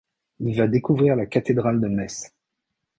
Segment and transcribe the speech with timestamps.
[0.39, 2.33] Il va découvrir la cathédrale de Metz.